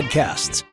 [0.00, 0.64] podcasts.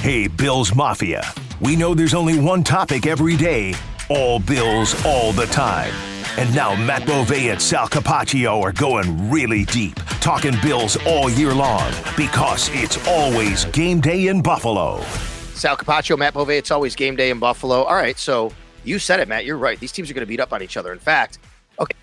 [0.00, 1.22] Hey, Bills Mafia.
[1.60, 3.74] We know there's only one topic every day
[4.08, 5.92] all Bills all the time.
[6.36, 11.54] And now Matt Bove and Sal Capaccio are going really deep, talking Bills all year
[11.54, 15.00] long because it's always game day in Buffalo.
[15.54, 17.84] Sal Capaccio, Matt Bove, it's always game day in Buffalo.
[17.84, 18.52] All right, so
[18.84, 19.44] you said it, Matt.
[19.44, 19.78] You're right.
[19.78, 20.92] These teams are going to beat up on each other.
[20.92, 21.38] In fact,
[21.78, 21.96] okay,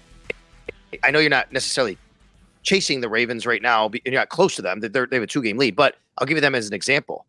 [1.04, 1.98] I know you're not necessarily
[2.64, 4.80] chasing the Ravens right now, and you're not close to them.
[4.80, 7.26] They're, they have a two game lead, but I'll give you them as an example.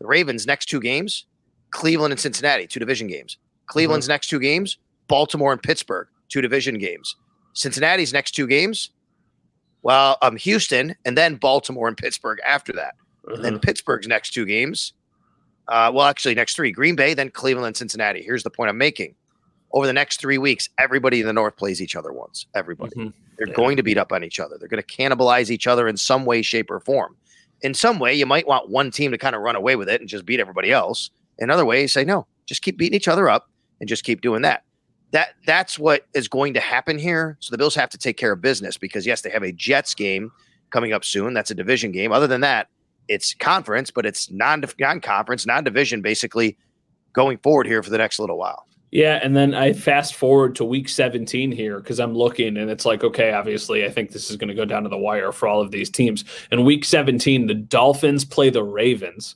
[0.00, 1.26] The Ravens' next two games,
[1.70, 3.38] Cleveland and Cincinnati, two division games.
[3.66, 4.12] Cleveland's mm-hmm.
[4.12, 7.16] next two games, Baltimore and Pittsburgh, two division games.
[7.54, 8.90] Cincinnati's next two games,
[9.82, 12.94] well, um, Houston, and then Baltimore and Pittsburgh after that.
[13.24, 13.34] Mm-hmm.
[13.34, 13.60] And then mm-hmm.
[13.60, 14.92] Pittsburgh's next two games,
[15.68, 18.22] uh, well, actually, next three Green Bay, then Cleveland and Cincinnati.
[18.22, 19.14] Here's the point I'm making.
[19.72, 22.46] Over the next three weeks, everybody in the North plays each other once.
[22.54, 22.94] Everybody.
[22.94, 23.10] Mm-hmm.
[23.38, 23.54] They're yeah.
[23.54, 24.56] going to beat up on each other.
[24.58, 27.16] They're going to cannibalize each other in some way, shape, or form
[27.62, 30.00] in some way, you might want one team to kind of run away with it
[30.00, 31.10] and just beat everybody else.
[31.38, 33.48] In other ways, say no, just keep beating each other up
[33.80, 34.64] and just keep doing that.
[35.12, 37.36] That that's what is going to happen here.
[37.40, 39.94] So the Bills have to take care of business because yes, they have a Jets
[39.94, 40.32] game
[40.70, 41.34] coming up soon.
[41.34, 42.12] That's a division game.
[42.12, 42.68] Other than that,
[43.08, 46.56] it's conference, but it's non non conference, non division, basically
[47.12, 48.66] going forward here for the next little while.
[48.92, 52.84] Yeah, and then I fast forward to week 17 here because I'm looking and it's
[52.84, 55.48] like, okay, obviously, I think this is going to go down to the wire for
[55.48, 56.26] all of these teams.
[56.50, 59.34] In week 17, the Dolphins play the Ravens,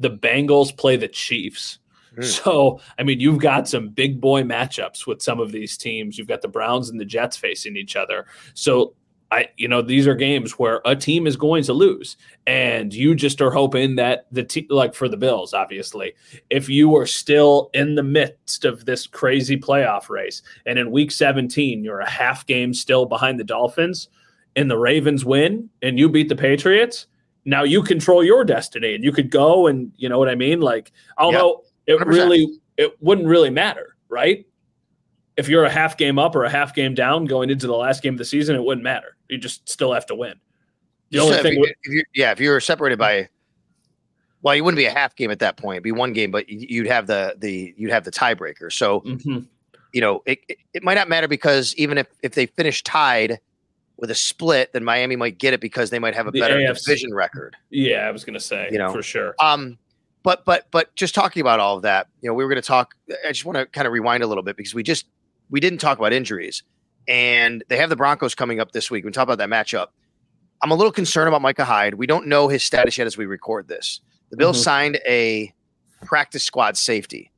[0.00, 1.78] the Bengals play the Chiefs.
[2.16, 2.22] Hmm.
[2.22, 6.18] So, I mean, you've got some big boy matchups with some of these teams.
[6.18, 8.26] You've got the Browns and the Jets facing each other.
[8.54, 8.94] So,
[9.32, 12.16] I, you know, these are games where a team is going to lose,
[12.46, 16.14] and you just are hoping that the team, like for the Bills, obviously,
[16.48, 21.10] if you are still in the midst of this crazy playoff race, and in Week
[21.10, 24.08] 17 you're a half game still behind the Dolphins,
[24.54, 27.06] and the Ravens win, and you beat the Patriots,
[27.44, 30.60] now you control your destiny, and you could go and you know what I mean.
[30.60, 34.46] Like, although yep, it really, it wouldn't really matter, right?
[35.36, 38.02] if you're a half game up or a half game down going into the last
[38.02, 39.15] game of the season, it wouldn't matter.
[39.28, 40.40] You just still have to win.
[41.10, 43.28] The only thing, if you, if yeah, if you were separated by,
[44.42, 45.76] well, you wouldn't be a half game at that point.
[45.76, 48.72] It'd be one game, but you'd have the the you'd have the tiebreaker.
[48.72, 49.40] So, mm-hmm.
[49.92, 53.38] you know, it, it, it might not matter because even if if they finish tied
[53.96, 56.56] with a split, then Miami might get it because they might have a the better
[56.56, 56.84] AFC.
[56.84, 57.56] division record.
[57.70, 59.34] Yeah, I was going to say, you know, for sure.
[59.40, 59.78] Um,
[60.22, 62.66] but but but just talking about all of that, you know, we were going to
[62.66, 62.94] talk.
[63.24, 65.06] I just want to kind of rewind a little bit because we just
[65.50, 66.62] we didn't talk about injuries,
[67.08, 69.04] and they have the Broncos coming up this week.
[69.04, 69.88] We talk about that matchup.
[70.62, 71.94] I'm a little concerned about Micah Hyde.
[71.94, 74.00] We don't know his status yet as we record this.
[74.30, 74.64] The Bills mm-hmm.
[74.64, 75.52] signed a
[76.04, 77.30] practice squad safety.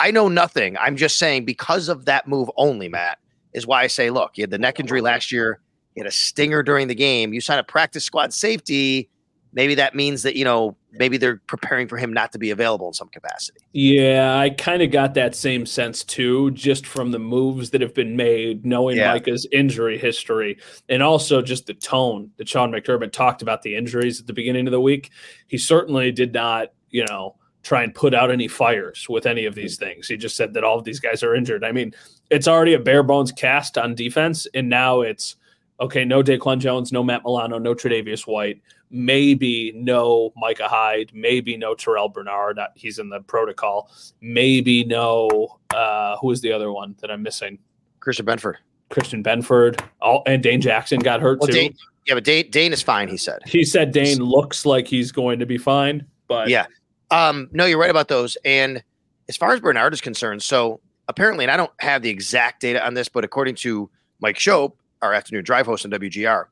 [0.00, 0.76] I know nothing.
[0.78, 3.18] I'm just saying because of that move only, Matt,
[3.52, 5.60] is why I say, look, you had the neck injury last year,
[5.94, 7.32] you had a stinger during the game.
[7.32, 9.08] You sign a practice squad safety
[9.54, 12.88] maybe that means that you know maybe they're preparing for him not to be available
[12.88, 13.60] in some capacity.
[13.72, 17.94] Yeah, I kind of got that same sense too, just from the moves that have
[17.94, 19.12] been made, knowing yeah.
[19.12, 24.20] Micah's injury history, and also just the tone that Sean McDermott talked about the injuries
[24.20, 25.10] at the beginning of the week.
[25.46, 27.36] He certainly did not, you know.
[27.62, 30.06] Try and put out any fires with any of these things.
[30.06, 31.64] He just said that all of these guys are injured.
[31.64, 31.94] I mean,
[32.30, 35.36] it's already a bare bones cast on defense, and now it's
[35.80, 38.60] okay, no DaQuan Jones, no Matt Milano, no Tre'Davious White
[38.90, 42.58] maybe no Micah Hyde, maybe no Terrell Bernard.
[42.74, 43.90] He's in the protocol.
[44.20, 47.58] Maybe no, uh, who is the other one that I'm missing?
[48.00, 48.56] Christian Benford.
[48.90, 49.80] Christian Benford.
[50.00, 51.54] All, and Dane Jackson got hurt well, too.
[51.54, 51.74] Dane,
[52.06, 53.40] yeah, but Dane, Dane is fine, he said.
[53.46, 56.48] He said Dane looks like he's going to be fine, but.
[56.48, 56.66] Yeah.
[57.10, 58.36] Um, no, you're right about those.
[58.44, 58.82] And
[59.28, 62.84] as far as Bernard is concerned, so apparently, and I don't have the exact data
[62.84, 63.90] on this, but according to
[64.20, 64.72] Mike Schopp,
[65.02, 66.46] our afternoon drive host on WGR,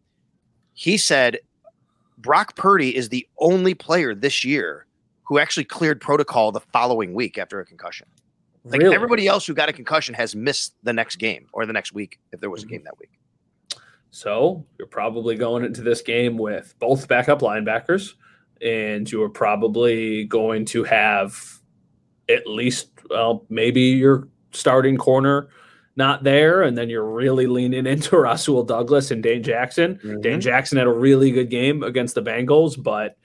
[0.75, 1.38] he said
[2.22, 4.86] Brock Purdy is the only player this year
[5.24, 8.06] who actually cleared protocol the following week after a concussion.
[8.64, 8.94] Like Really?
[8.94, 12.20] everybody else who got a concussion has missed the next game or the next week
[12.32, 12.74] if there was a Mm-hmm.
[12.76, 13.10] game that week.
[14.10, 18.12] So you're probably going into this game with both backup linebackers,
[18.60, 21.60] and you are probably going to have
[22.28, 25.48] at least, well, maybe your starting corner
[25.96, 29.98] not there, and then you're really leaning into Rasul Douglas and Dane Jackson.
[30.02, 30.40] Dane mm-hmm.
[30.40, 33.16] Jackson had a really good game against the Bengals, but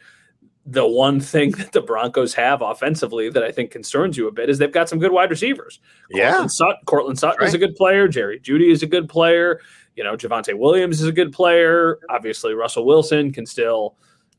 [0.65, 4.49] the one thing that the Broncos have offensively that I think concerns you a bit
[4.49, 5.79] is they've got some good wide receivers.
[6.11, 6.31] Yeah.
[6.31, 8.07] Courtland Sutton, Courtland Sutton is a good player.
[8.07, 9.61] Jerry Jeudy is a good player.
[9.95, 11.99] You know, Javonte Williams is a good player.
[12.09, 13.95] Obviously, Russell Wilson can still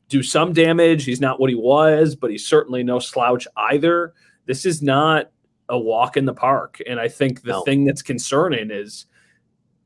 [0.07, 1.03] do some damage.
[1.03, 4.13] He's not what he was, but he's certainly no slouch either.
[4.45, 5.31] This is not
[5.69, 6.79] a walk in the park.
[6.87, 7.61] And I think the No.
[7.61, 9.05] thing that's concerning is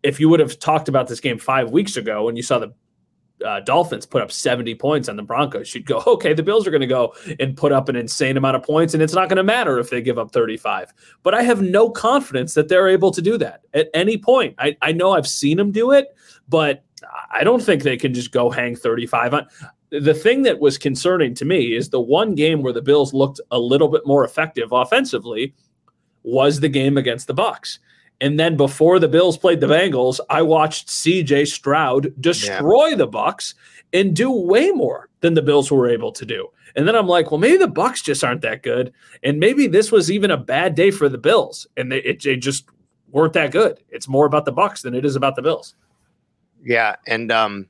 [0.01, 2.73] if you would have talked about this game five weeks ago and you saw the
[3.43, 6.71] uh, Dolphins put up 70 points on the Broncos, you'd go, okay, the Bills are
[6.71, 9.37] going to go and put up an insane amount of points, and it's not going
[9.37, 10.93] to matter if they give up 35.
[11.23, 14.55] But I have no confidence that they're able to do that at any point.
[14.59, 16.15] I, I know I've seen them do it,
[16.47, 16.85] but
[17.31, 19.47] I don't think they can just go hang 35 on.
[19.89, 23.41] The thing that was concerning to me is the one game where the Bills looked
[23.51, 25.53] a little bit more effective offensively
[26.23, 27.79] was the game against the Bucs.
[28.21, 33.53] And then before the Bills played the Bengals, I watched CJ Stroud destroy the Bucs
[33.91, 36.47] and do way more than the Bills were able to do.
[36.75, 38.93] And then I'm like, well, maybe the Bucs just aren't that good,
[39.23, 42.35] and maybe this was even a bad day for the Bills, and they, it, they
[42.35, 42.65] just
[43.11, 43.83] weren't that good.
[43.89, 45.75] It's more about the Bucs than it is about the Bills.
[46.63, 47.67] Yeah, and um,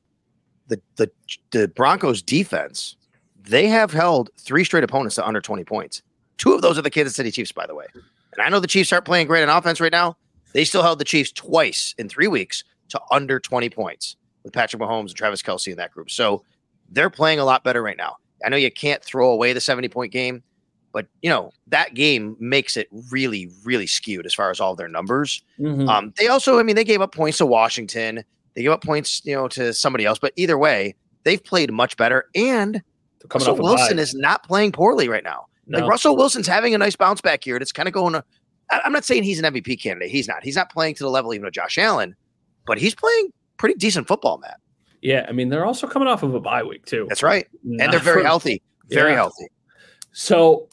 [0.67, 1.11] the the
[1.51, 2.95] the Broncos defense,
[3.41, 6.01] they have held three straight opponents to under twenty points.
[6.37, 7.87] Two of those are the Kansas City Chiefs, by the way.
[8.37, 10.17] And I know the Chiefs aren't playing great on offense right now.
[10.53, 14.81] They still held the Chiefs twice in three weeks to under twenty points with Patrick
[14.81, 16.11] Mahomes and Travis Kelce in that group.
[16.11, 16.43] So
[16.89, 18.17] they're playing a lot better right now.
[18.45, 20.43] I know you can't throw away the seventy point game,
[20.91, 24.87] but you know that game makes it really, really skewed as far as all their
[24.87, 25.41] numbers.
[25.59, 25.89] Mm-hmm.
[25.89, 28.23] Um, they also, I mean, they gave up points to Washington.
[28.53, 30.19] They gave up points, you know, to somebody else.
[30.19, 32.25] But either way, they've played much better.
[32.35, 32.83] And
[33.33, 35.47] Russell Wilson is not playing poorly right now.
[35.67, 35.79] No.
[35.79, 37.55] Like Russell Wilson's having a nice bounce back here.
[37.55, 38.13] and It's kind of going.
[38.13, 38.23] To,
[38.69, 40.09] I'm not saying he's an MVP candidate.
[40.09, 40.43] He's not.
[40.43, 42.15] He's not playing to the level even of Josh Allen,
[42.65, 44.59] but he's playing pretty decent football, Matt.
[45.01, 47.05] yeah, I mean they're also coming off of a bye week too.
[47.07, 47.47] That's right.
[47.63, 48.61] Not And they're very for- healthy.
[48.89, 49.15] Very Yeah.
[49.17, 49.47] healthy.
[50.11, 50.67] So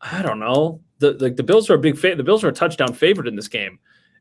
[0.00, 0.80] I don't know.
[0.98, 3.36] The like the Bills are a big fa- the Bills are a touchdown favorite in
[3.36, 3.78] this game.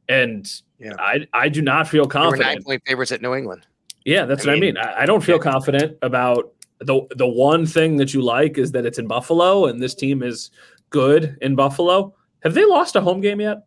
[0.07, 0.50] And
[0.80, 0.94] Yeah.
[1.00, 2.48] I I do not feel They were confident.
[2.48, 3.68] nine point favorites at New England.
[4.06, 4.94] Yeah, that's I what mean, I mean.
[4.98, 5.51] I, I don't feel yeah.
[5.51, 9.81] confident about the the one thing that you like is that it's in Buffalo and
[9.81, 10.51] this team is
[10.89, 12.13] good in Buffalo.
[12.43, 13.59] Have they lost a home game yet?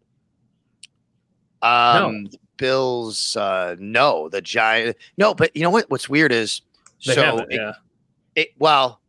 [1.62, 5.34] Um, the Bills, uh, no, the Giant, no.
[5.34, 5.88] But you know what?
[5.90, 6.62] What's weird is
[7.06, 7.72] They so it- yeah,
[8.34, 9.00] it, well,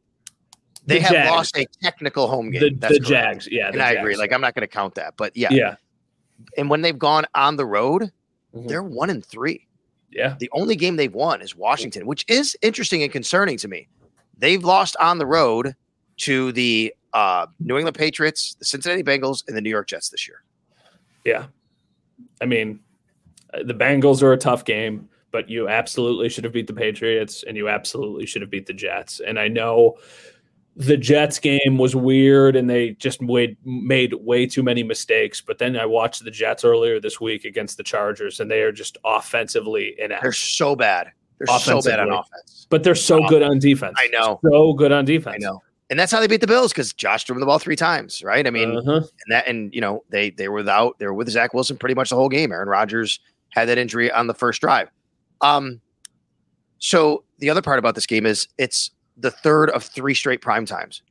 [0.85, 1.31] they The have Jags.
[1.31, 2.61] lost a technical home game.
[2.61, 3.09] the, That's the correct.
[3.09, 3.47] Jags.
[3.51, 3.99] Yeah, and the I Jags.
[4.01, 4.15] agree.
[4.17, 5.49] Like I'm not going to count that, but yeah.
[5.51, 5.75] yeah,
[6.57, 8.11] And when they've gone on the road,
[8.55, 8.67] Mhm.
[8.67, 9.67] they're one and three.
[10.15, 13.87] Yeah, The only game they've won is Washington, which is interesting and concerning to me.
[14.37, 15.75] They've lost on the road
[16.17, 20.27] to the uh, New England Patriots, the Cincinnati Bengals, and the New York Jets this
[20.27, 20.43] year.
[21.23, 21.45] yeah.
[22.41, 22.79] I mean,
[23.53, 27.43] uh, the Bengals are a tough game, but you absolutely should have beat the Patriots,
[27.47, 29.19] and you absolutely should have beat the Jets.
[29.19, 29.97] And I know
[30.75, 35.39] the Jets game was weird and they just made made way too many mistakes.
[35.41, 38.71] But then I watched the Jets earlier this week against the Chargers, and they are
[38.71, 40.23] just offensively inept.
[40.23, 41.11] They're so bad.
[41.37, 42.67] They're so bad on offense.
[42.69, 43.95] But they're so good on defense.
[43.99, 44.39] I know.
[44.43, 45.35] So good on defense.
[45.35, 45.61] I know.
[45.89, 48.23] And that's how they beat the Bills because Josh threw them the ball three times,
[48.23, 48.47] right?
[48.47, 48.95] I mean, Uh-huh.
[48.95, 51.93] and that and you know they they were without they were with Zach Wilson pretty
[51.93, 52.51] much the whole game.
[52.51, 54.89] Aaron Rodgers had that injury on the first drive.
[55.41, 55.81] Um,
[56.79, 60.65] so the other part about this game is it's the third of three straight prime
[60.65, 61.01] times.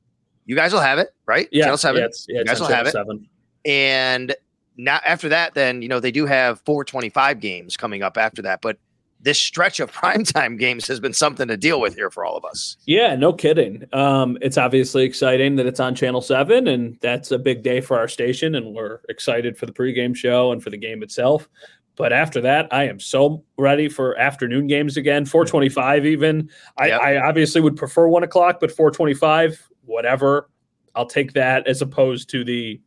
[0.44, 1.48] You guys will have it, right?
[1.52, 2.00] yeah, Channel seven.
[2.00, 2.92] yeah, it's, yeah, You guys will have it.
[2.92, 3.28] Seven.
[3.64, 4.34] And
[4.76, 8.60] now after that, then you know they do have 425 games coming up after that,
[8.60, 8.78] but
[9.20, 12.44] this stretch of primetime games has been something to deal with here for all of
[12.44, 12.76] us.
[12.86, 13.84] Yeah, no kidding.
[13.92, 17.96] Um, it's obviously exciting that it's on Channel 7, and that's a big day for
[17.98, 21.48] our station, and we're excited for the pregame show and for the game itself.
[21.96, 26.48] But after that, I am so ready for afternoon games again, 425 even.
[26.78, 27.00] I, Yep.
[27.00, 30.48] I obviously would prefer one o'clock, but 425, whatever.
[30.94, 32.80] I'll take that as opposed to the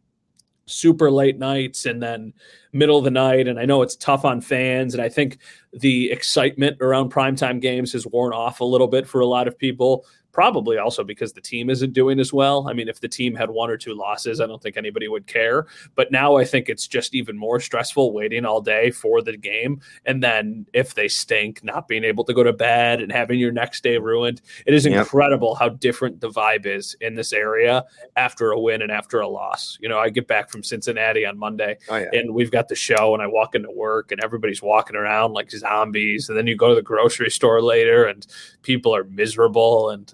[0.67, 2.33] super late nights and then
[2.73, 3.47] middle of the night.
[3.47, 5.37] And I know it's tough on fans, and I think
[5.73, 9.57] the excitement around primetime games has worn off a little bit for a lot of
[9.57, 10.05] people.
[10.35, 12.67] Probably also because the team isn't doing as well.
[12.67, 15.27] I mean, if the team had one or two losses, I don't think anybody would
[15.27, 15.65] care.
[15.95, 19.79] But now I think it's just even more stressful waiting all day for the game.
[20.05, 23.53] And then if they stink, not being able to go to bed and having your
[23.53, 24.41] next day ruined.
[24.65, 24.99] It is yep.
[24.99, 27.85] incredible how different the vibe is in this area
[28.17, 29.77] after a win and after a loss.
[29.79, 32.09] You know, I get back from Cincinnati on Monday oh, yeah.
[32.11, 35.49] and we've got the show and I walk into work and everybody's walking around like
[35.49, 36.27] zombies.
[36.27, 38.27] And then you go to the grocery store later and
[38.63, 39.91] people are miserable.
[39.91, 40.13] And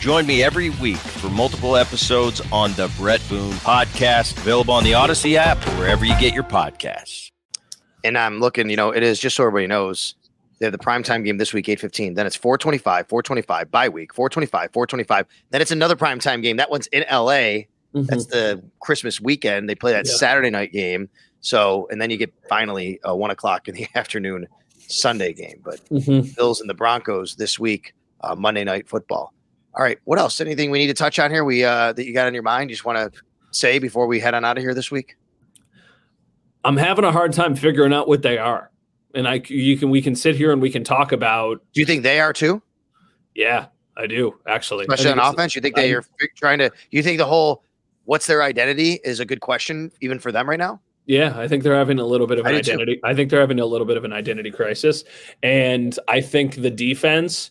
[0.00, 4.92] Join me every week for multiple episodes on the Bret Boone podcast, available on the
[4.92, 7.30] Audacy app or wherever you get your podcasts
[8.04, 10.14] and I'm looking, you know, it is just so everybody knows.
[10.58, 12.14] They have the primetime game this week, 8:15.
[12.14, 15.26] Then it's 425, 425 by week, 425, 425.
[15.50, 16.56] Then it's another primetime game.
[16.58, 17.64] That one's in LA.
[17.94, 18.02] Mm-hmm.
[18.02, 19.68] That's the Christmas weekend.
[19.68, 20.12] They play that yeah.
[20.12, 21.08] Saturday night game.
[21.40, 24.46] So, and then you get finally a one o'clock in the afternoon
[24.86, 25.60] Sunday game.
[25.64, 26.32] But mm-hmm.
[26.36, 29.32] Bills and the Broncos this week, uh, Monday night football.
[29.80, 29.98] All right.
[30.04, 30.42] What else?
[30.42, 31.42] Anything we need to touch on here?
[31.42, 32.68] We uh, that you got on your mind?
[32.68, 33.18] You just want to
[33.50, 35.16] say before we head on out of here this week?
[36.64, 38.70] I'm having a hard time figuring out what they are.
[39.14, 41.86] And I you can we can sit here and we can talk about Do you
[41.86, 42.62] think they are too?
[43.34, 44.84] Yeah, I do actually.
[44.84, 46.04] Especially on offense, you think they are
[46.36, 47.64] trying to you think the whole
[48.04, 50.78] what's their identity is a good question even for them right now?
[51.06, 52.96] Yeah, I think they're having a little bit of an I identity.
[52.96, 53.00] Too.
[53.02, 55.04] I think they're having a little bit of an identity crisis.
[55.42, 57.50] And I think the defense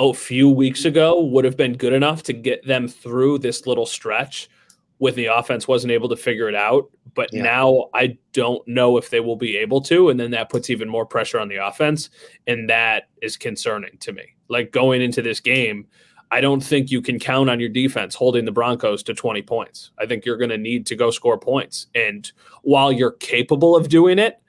[0.00, 3.84] a few weeks ago would have been good enough to get them through this little
[3.84, 4.48] stretch
[4.96, 6.90] when the offense wasn't able to figure it out.
[7.14, 7.42] But yeah.
[7.42, 10.08] now I don't know if they will be able to.
[10.08, 12.08] And then that puts even more pressure on the offense.
[12.46, 14.24] And that is concerning to me.
[14.48, 15.86] Like going into this game,
[16.30, 19.90] I don't think you can count on your defense holding the Broncos to 20 points.
[19.98, 21.88] I think you're going to need to go score points.
[21.94, 22.30] And
[22.62, 24.40] while you're capable of doing it,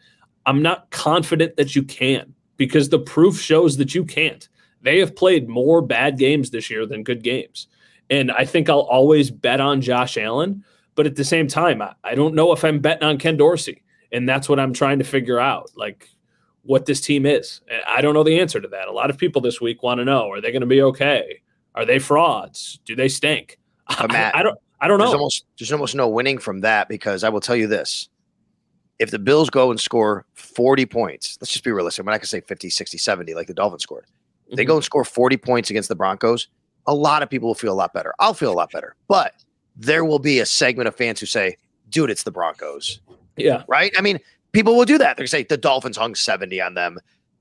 [0.45, 4.47] I'm not confident that you can because the proof shows that you can't.
[4.81, 7.67] They have played more bad games this year than good games.
[8.09, 10.63] And I think I'll always bet on Josh Allen.
[10.95, 13.83] But at the same time, I, I don't know if I'm betting on Ken Dorsey.
[14.11, 15.71] And that's what I'm trying to figure out.
[15.75, 16.09] Like,
[16.63, 17.61] what this team is.
[17.87, 18.87] I don't know the answer to that.
[18.87, 21.41] A lot of people this week want to know: Are they going to be okay?
[21.75, 22.79] Are they frauds?
[22.85, 23.57] Do they stink?
[24.09, 24.57] Matt, I, I, don't.
[24.79, 25.05] I don't know.
[25.05, 28.09] There's almost, there's almost no winning from that because I will tell you this:
[28.99, 32.03] if the Bills go and score 40 points, let's just be realistic.
[32.03, 34.05] I'm not going to say 50, 60, 70 like the Dolphins scored.
[34.51, 34.67] If they mm-hmm.
[34.67, 36.47] go and score 40 points against the Broncos,
[36.85, 38.13] a lot of people will feel a lot better.
[38.19, 39.33] I'll feel a lot better, but
[39.75, 41.57] there will be a segment of fans who say,
[41.89, 42.99] dude, it's the Broncos.
[43.37, 43.63] Yeah.
[43.67, 43.93] Right.
[43.97, 44.19] I mean,
[44.51, 45.17] people will do that.
[45.17, 46.99] They're going to say the Dolphins hung 70 on them.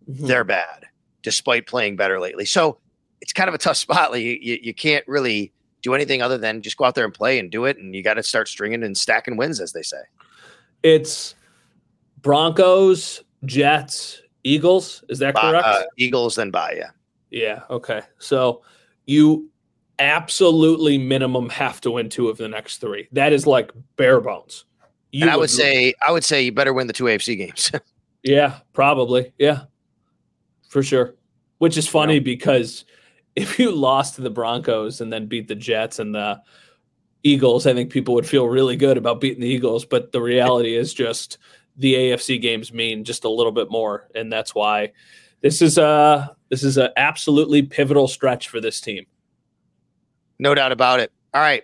[0.09, 0.27] Mm-hmm.
[0.27, 0.87] They're bad
[1.23, 2.47] despite playing better lately.
[2.47, 2.79] So
[3.21, 4.13] it's kind of a tough spot.
[4.13, 5.53] Like you, you, you can't really
[5.83, 7.79] do anything other than just go out there and play and do it.
[7.79, 10.01] And you got to start stringing and stacking wins, as they say.
[10.83, 11.35] It's
[12.23, 15.05] Broncos, Jets, Eagles.
[15.09, 15.67] Is that correct?
[15.67, 16.75] Uh, Eagles, then bye.
[16.77, 16.91] Yeah.
[17.31, 17.63] Yeah.
[17.71, 18.03] Okay.
[18.19, 18.63] So
[19.07, 19.51] you
[19.99, 23.09] absolutely minimum have to win two of the next three.
[23.13, 24.65] That is like bare bones.
[25.13, 27.37] You and I would, would say, I would say you better win the two AFC
[27.37, 27.73] games.
[28.23, 29.33] yeah, probably.
[29.39, 29.65] Yeah,
[30.69, 31.15] for sure.
[31.59, 32.25] Which is funny no.
[32.25, 32.85] because
[33.37, 36.41] if you lost to the Broncos and then beat the Jets and the
[37.23, 39.85] Eagles, I think people would feel really good about beating the Eagles.
[39.85, 41.39] But the reality is just
[41.77, 44.93] the AFC games mean just a little bit more, and that's why
[45.43, 49.07] this is a this is an absolutely pivotal stretch for this team.
[50.39, 51.13] No doubt about it.
[51.33, 51.63] All right.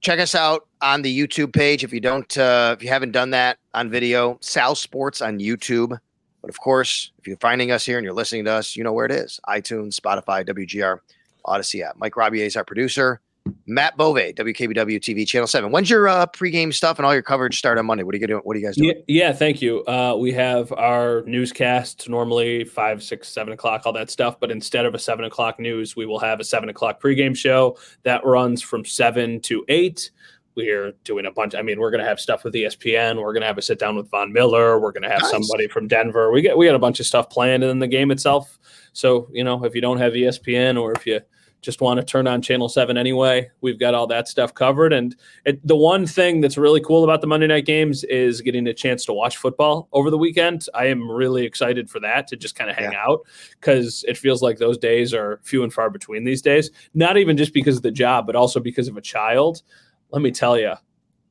[0.00, 3.30] Check us out on the YouTube page if you don't uh, if you haven't done
[3.30, 5.96] that on video, Sal Sports on YouTube.
[6.40, 8.92] But of course, if you're finding us here and you're listening to us, you know
[8.92, 9.38] where it is.
[9.48, 10.98] iTunes, Spotify, WGR,
[11.46, 11.96] Audacy app.
[11.98, 13.20] Mike Robier is our producer.
[13.66, 15.70] Matt Bove, WKBW TV Channel Seven.
[15.70, 18.04] When's your uh, pregame stuff and all your coverage start on Monday?
[18.04, 18.42] What are you doing?
[18.44, 19.02] What are you guys doing?
[19.06, 19.84] Yeah, yeah thank you.
[19.86, 24.38] Uh, we have our newscast normally five, six, seven o'clock, all that stuff.
[24.40, 27.78] But instead of a seven o'clock news, we will have a seven o'clock pregame show
[28.02, 30.10] that runs from seven to eight.
[30.54, 31.54] We're doing a bunch.
[31.54, 33.16] I mean, we're going to have stuff with ESPN.
[33.16, 34.78] We're going to have a sit down with Von Miller.
[34.78, 35.30] We're going to have nice.
[35.30, 36.30] somebody from Denver.
[36.30, 38.58] We get we got a bunch of stuff planned in the game itself.
[38.92, 41.20] So you know, if you don't have ESPN or if you
[41.62, 43.48] just want to turn on channel 7 anyway.
[43.60, 44.92] We've got all that stuff covered.
[44.92, 45.16] And
[45.46, 48.74] it, the one thing that's really cool about the monday night games is getting a
[48.74, 50.66] chance to watch football over the weekend.
[50.74, 53.04] I am really excited for that to just kind of hang yeah.
[53.06, 53.20] out
[53.60, 56.70] because it feels like those days are few and far between these days.
[56.94, 59.62] Not even just because of the job but also because of a child.
[60.10, 60.74] Let me tell you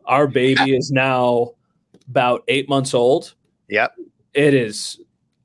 [0.06, 1.52] our baby is now
[2.08, 3.36] about eight months old.
[3.68, 3.96] Yep.
[4.34, 4.98] It is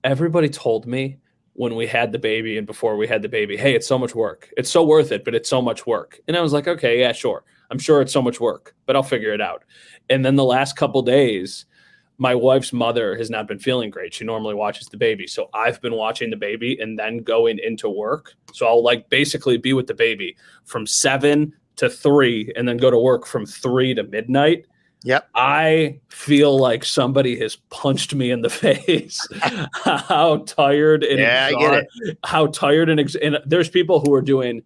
[0.05, 1.19] everybody told me
[1.57, 4.15] when we had the baby and before we had the baby, hey, it's so much
[4.15, 4.53] work.
[4.57, 6.21] It's so worth it, but it's so much work.
[6.29, 7.45] And I was like, okay, yeah, sure.
[7.71, 9.65] I'm sure it's so much work, but I'll figure it out.
[10.09, 11.67] And then the last couple days,
[12.19, 14.15] my wife's mother has not been feeling great.
[14.15, 15.27] She normally watches the baby.
[15.27, 18.35] So I've been watching the baby and then going into work.
[18.53, 22.91] So I'll like basically be with the baby from seven to three and then go
[22.91, 24.67] to work from three to midnight.
[25.07, 25.29] Yep.
[25.37, 29.25] I feel like somebody has punched me in the face.
[29.73, 32.19] how tired and yeah, I get it.
[32.25, 34.63] How tired and, ex- and there's people who are doing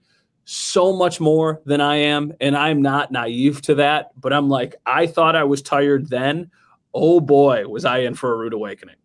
[0.47, 4.19] so much more than I am, and I'm not naive to that.
[4.19, 6.51] But I'm like, I thought I was tired then.
[6.95, 8.97] Oh boy, was I in for a rude awakening.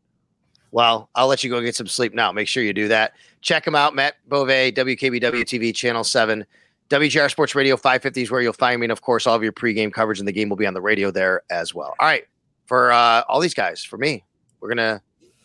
[0.71, 2.31] Well, I'll let you go get some sleep now.
[2.31, 3.11] Make sure you do that.
[3.41, 6.45] Check him out, Matt Bove, WKBW TV, Channel 7.
[6.89, 8.85] WGR Sports Radio 550 is where you'll find me.
[8.85, 10.81] And of course, all of your pregame coverage in the game will be on the
[10.81, 11.95] radio there as well.
[11.99, 12.25] All right.
[12.65, 14.23] For uh, all these guys, for me,
[14.59, 15.01] we're going to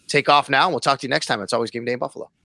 [0.06, 0.64] take off now.
[0.64, 1.40] And we'll talk to you next time.
[1.42, 2.30] It's always game day in Buffalo.